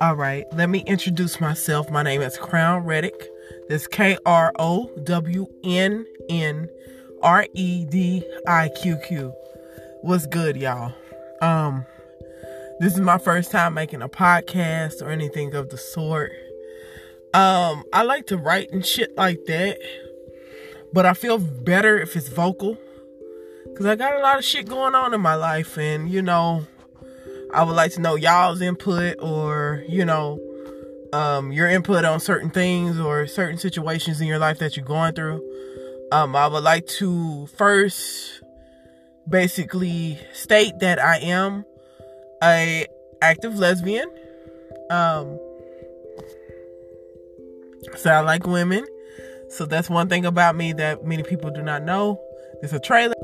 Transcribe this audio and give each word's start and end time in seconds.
All 0.00 0.16
right, 0.16 0.46
let 0.54 0.70
me 0.70 0.78
introduce 0.86 1.42
myself. 1.42 1.90
My 1.90 2.02
name 2.02 2.22
is 2.22 2.38
Krown 2.38 2.86
Rediqq. 2.86 3.22
That's 3.68 3.86
K 3.86 4.16
R 4.24 4.50
O 4.58 4.90
W 5.04 5.46
N 5.62 6.06
N 6.30 6.70
R 7.22 7.46
E 7.52 7.84
D 7.84 8.24
I 8.48 8.70
Q 8.80 8.96
Q. 9.06 9.30
What's 10.00 10.24
good, 10.24 10.56
y'all? 10.56 10.94
Um, 11.42 11.84
this 12.78 12.94
is 12.94 13.00
my 13.00 13.18
first 13.18 13.50
time 13.50 13.74
making 13.74 14.00
a 14.00 14.08
podcast 14.08 15.02
or 15.02 15.10
anything 15.10 15.54
of 15.54 15.68
the 15.68 15.76
sort. 15.76 16.32
Um, 17.34 17.84
I 17.92 18.02
like 18.02 18.26
to 18.28 18.38
write 18.38 18.72
and 18.72 18.86
shit 18.86 19.14
like 19.18 19.44
that, 19.48 19.78
but 20.94 21.04
I 21.04 21.12
feel 21.12 21.36
better 21.36 21.98
if 21.98 22.16
it's 22.16 22.28
vocal 22.28 22.78
because 23.66 23.84
I 23.84 23.96
got 23.96 24.16
a 24.16 24.20
lot 24.20 24.38
of 24.38 24.46
shit 24.46 24.66
going 24.66 24.94
on 24.94 25.12
in 25.12 25.20
my 25.20 25.34
life, 25.34 25.76
and 25.76 26.08
you 26.08 26.22
know, 26.22 26.66
I 27.52 27.64
would 27.64 27.74
like 27.74 27.92
to 27.92 28.00
know 28.00 28.14
y'all's 28.14 28.60
input 28.60 29.16
or, 29.20 29.84
you 29.88 30.04
know, 30.04 30.38
um, 31.12 31.50
your 31.50 31.68
input 31.68 32.04
on 32.04 32.20
certain 32.20 32.50
things 32.50 32.98
or 33.00 33.26
certain 33.26 33.58
situations 33.58 34.20
in 34.20 34.28
your 34.28 34.38
life 34.38 34.58
that 34.60 34.76
you're 34.76 34.86
going 34.86 35.14
through. 35.14 35.42
Um, 36.12 36.36
I 36.36 36.46
would 36.46 36.62
like 36.62 36.86
to 36.86 37.46
first 37.46 38.42
basically 39.28 40.18
state 40.32 40.78
that 40.80 40.98
I 40.98 41.18
am 41.18 41.64
a 42.42 42.86
active 43.20 43.58
lesbian. 43.58 44.08
Um, 44.90 45.38
so 47.96 48.10
I 48.10 48.20
like 48.20 48.46
women. 48.46 48.86
So 49.48 49.66
that's 49.66 49.90
one 49.90 50.08
thing 50.08 50.24
about 50.24 50.54
me 50.54 50.72
that 50.74 51.04
many 51.04 51.24
people 51.24 51.50
do 51.50 51.62
not 51.62 51.82
know. 51.82 52.20
It's 52.62 52.72
a 52.72 52.80
trailer. 52.80 53.14